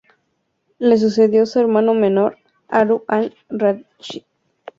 [0.79, 4.23] Le sucedió su hermano menor Harún al-Rashid.